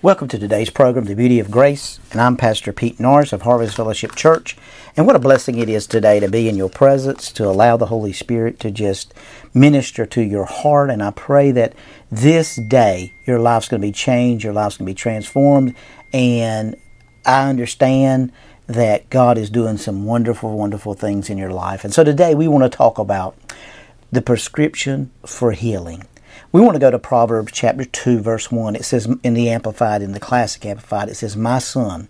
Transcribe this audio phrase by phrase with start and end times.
[0.00, 3.74] Welcome to today's program, The Beauty of Grace, and I'm Pastor Pete Norris of Harvest
[3.74, 4.56] Fellowship Church.
[4.96, 7.86] And what a blessing it is today to be in your presence, to allow the
[7.86, 9.12] Holy Spirit to just
[9.52, 10.90] minister to your heart.
[10.90, 11.72] And I pray that
[12.12, 15.74] this day your life's going to be changed, your life's going to be transformed.
[16.12, 16.76] And
[17.26, 18.30] I understand
[18.68, 21.82] that God is doing some wonderful, wonderful things in your life.
[21.82, 23.36] And so today we want to talk about
[24.12, 26.06] the prescription for healing.
[26.50, 28.76] We want to go to Proverbs chapter 2, verse 1.
[28.76, 32.08] It says in the Amplified, in the Classic Amplified, it says, My son,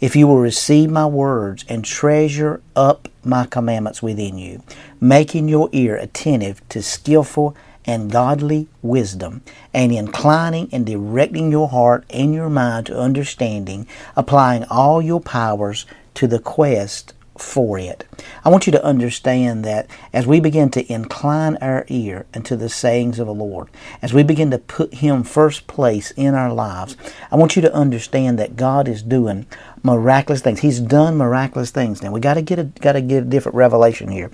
[0.00, 4.62] if you will receive my words and treasure up my commandments within you,
[5.00, 9.42] making your ear attentive to skillful and godly wisdom,
[9.74, 15.86] and inclining and directing your heart and your mind to understanding, applying all your powers
[16.14, 18.06] to the quest for it.
[18.44, 22.68] I want you to understand that as we begin to incline our ear unto the
[22.68, 23.68] sayings of the Lord,
[24.02, 26.96] as we begin to put Him first place in our lives,
[27.30, 29.46] I want you to understand that God is doing
[29.82, 30.60] miraculous things.
[30.60, 32.02] He's done miraculous things.
[32.02, 34.30] Now we got to get a got to get a different revelation here.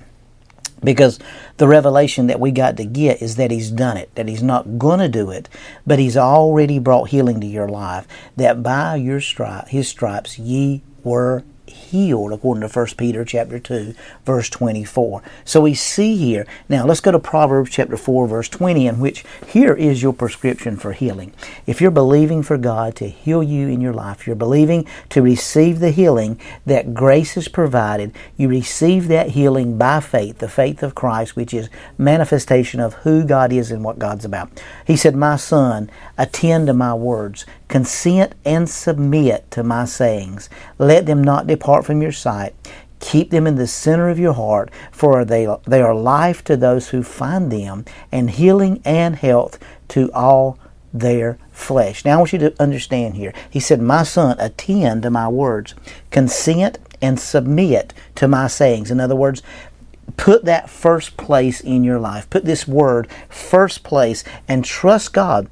[0.84, 1.18] Because
[1.56, 4.78] the revelation that we got to get is that He's done it, that He's not
[4.78, 5.48] going to do it,
[5.86, 8.06] but He's already brought healing to your life.
[8.36, 11.44] That by your stripe, His stripes ye were
[11.86, 15.22] healed according to 1 Peter chapter 2 verse 24.
[15.44, 16.46] So we see here.
[16.68, 20.76] Now let's go to Proverbs chapter 4 verse 20 in which here is your prescription
[20.76, 21.32] for healing.
[21.66, 25.78] If you're believing for God to heal you in your life, you're believing to receive
[25.78, 30.94] the healing that grace has provided, you receive that healing by faith, the faith of
[30.94, 34.50] Christ which is manifestation of who God is and what God's about.
[34.86, 40.48] He said, "My son, attend to my words, consent and submit to my sayings.
[40.78, 42.55] Let them not depart from your sight.
[42.98, 46.88] Keep them in the center of your heart, for they, they are life to those
[46.88, 50.58] who find them, and healing and health to all
[50.92, 52.04] their flesh.
[52.04, 53.34] Now I want you to understand here.
[53.50, 55.74] He said, My son, attend to my words,
[56.10, 58.91] consent and submit to my sayings.
[58.91, 59.42] In other words,
[60.16, 62.28] put that first place in your life.
[62.31, 65.48] Put this word first place and trust God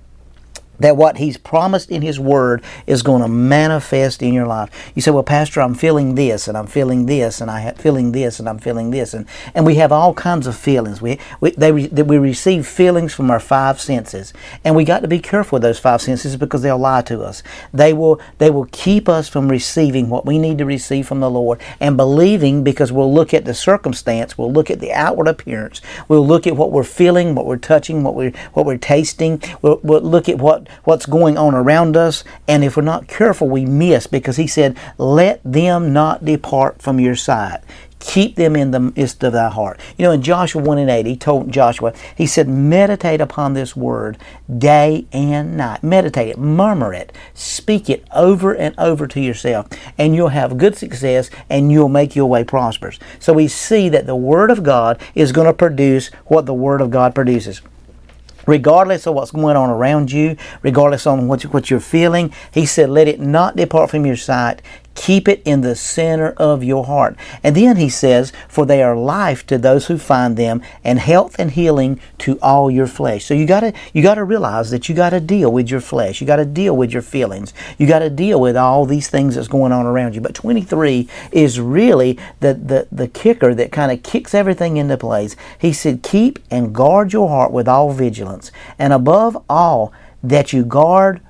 [0.78, 4.92] that what he's promised in his word is going to manifest in your life.
[4.94, 8.38] You say, "Well, pastor, I'm feeling this and I'm feeling this and I'm feeling this
[8.38, 11.00] and I'm feeling this." And and we have all kinds of feelings.
[11.00, 14.32] We we they that we receive feelings from our five senses.
[14.64, 17.42] And we got to be careful with those five senses because they'll lie to us.
[17.72, 21.30] They will they will keep us from receiving what we need to receive from the
[21.30, 25.80] Lord and believing because we'll look at the circumstance, we'll look at the outward appearance,
[26.08, 29.80] we'll look at what we're feeling, what we're touching, what we're what we're tasting, we'll,
[29.82, 32.24] we'll look at what what's going on around us.
[32.48, 37.00] And if we're not careful, we miss because he said, Let them not depart from
[37.00, 37.60] your sight.
[38.04, 39.80] Keep them in the midst of thy heart.
[39.96, 43.74] You know, in Joshua 1 and 8, he told Joshua, he said, Meditate upon this
[43.74, 44.18] word
[44.58, 45.82] day and night.
[45.82, 50.76] Meditate it, murmur it, speak it over and over to yourself, and you'll have good
[50.76, 52.98] success and you'll make your way prosperous.
[53.18, 56.82] So we see that the Word of God is going to produce what the Word
[56.82, 57.62] of God produces
[58.46, 62.32] regardless of what's going on around you, regardless on what, what you're feeling.
[62.52, 64.62] He said, let it not depart from your sight.
[64.94, 67.16] Keep it in the center of your heart.
[67.42, 71.36] And then he says, For they are life to those who find them, and health
[71.38, 73.24] and healing to all your flesh.
[73.24, 76.20] So you gotta you gotta realize that you gotta deal with your flesh.
[76.20, 77.52] You gotta deal with your feelings.
[77.78, 80.20] You gotta deal with all these things that's going on around you.
[80.20, 85.36] But 23 is really the, the, the kicker that kind of kicks everything into place.
[85.58, 90.64] He said, Keep and guard your heart with all vigilance, and above all, that you
[90.64, 91.20] guard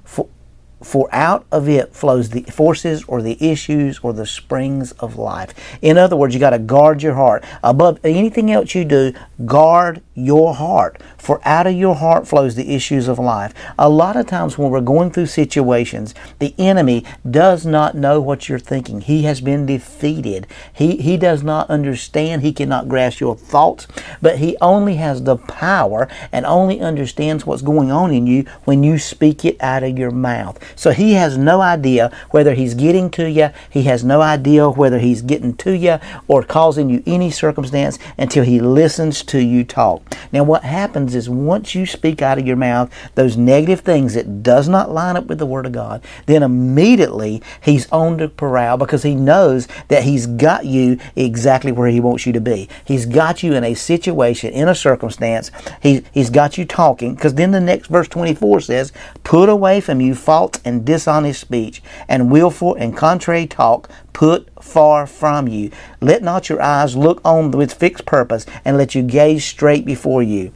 [0.85, 5.55] for out of it flows the forces or the issues or the springs of life.
[5.81, 7.45] In other words, you got to guard your heart.
[7.63, 9.13] Above anything else you do,
[9.47, 11.01] guard your heart.
[11.19, 13.55] For out of your heart flows the issues of life.
[13.79, 18.49] A lot of times when we're going through situations, the enemy does not know what
[18.49, 19.01] you're thinking.
[19.01, 20.47] He has been defeated.
[20.73, 22.43] He, he does not understand.
[22.43, 23.87] He cannot grasp your thoughts,
[24.21, 28.83] but he only has the power and only understands what's going on in you when
[28.83, 30.59] you speak it out of your mouth.
[30.77, 33.51] So he has no idea whether he's getting to you.
[33.71, 35.99] He has no idea whether he's getting to you
[36.29, 40.03] or causing you any circumstance until he listens to you talk.
[40.33, 44.43] Now what happens is once you speak out of your mouth those negative things that
[44.43, 48.77] does not line up with the Word of God, then immediately he's on the prowl
[48.77, 52.69] because he knows that he's got you exactly where he wants you to be.
[52.85, 55.51] He's got you in a situation, in a circumstance.
[55.83, 58.93] He, he's got you talking because then the next verse 24 says,
[59.23, 65.07] Put away from you false and dishonest speech, and willful and contrary talk put far
[65.07, 65.71] from you.
[66.01, 70.23] Let not your eyes look on with fixed purpose, and let you gaze straight before
[70.23, 70.53] you.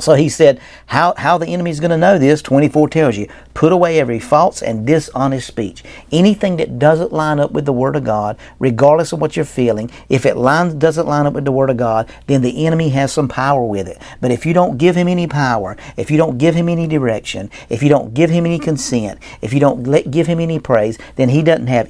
[0.00, 3.28] So he said, how, how the enemy is going to know this, 24 tells you,
[3.54, 5.84] put away every false and dishonest speech.
[6.10, 9.90] Anything that doesn't line up with the Word of God, regardless of what you're feeling,
[10.08, 13.12] if it lines, doesn't line up with the Word of God, then the enemy has
[13.12, 14.00] some power with it.
[14.20, 17.50] But if you don't give him any power, if you don't give him any direction,
[17.68, 20.98] if you don't give him any consent, if you don't let, give him any praise,
[21.16, 21.88] then he doesn't have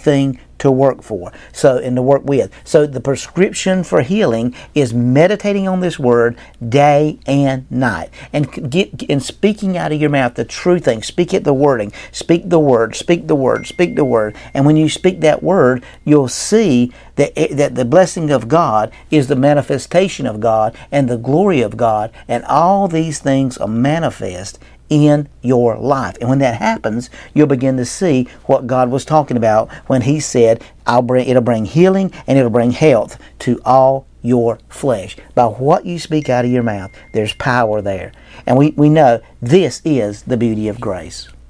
[0.00, 1.32] anything to work for.
[1.52, 2.52] So, and to work with.
[2.64, 6.36] So, the prescription for healing is meditating on this word
[6.66, 11.02] day and night, and get and speaking out of your mouth the true thing.
[11.02, 11.92] Speak it, the wording.
[12.12, 12.94] Speak the word.
[12.94, 13.66] Speak the word.
[13.66, 14.36] Speak the word.
[14.52, 18.92] And when you speak that word, you'll see that eh, that the blessing of God
[19.10, 23.68] is the manifestation of God and the glory of God, and all these things are
[23.68, 24.58] manifest
[24.90, 26.16] in your life.
[26.20, 30.20] And when that happens, you'll begin to see what God was talking about when He
[30.20, 35.16] said, I'll bring, it'll bring healing and it'll bring health to all your flesh.
[35.34, 38.12] By what you speak out of your mouth, there's power there.
[38.46, 41.30] And we, we know this is the beauty of grace.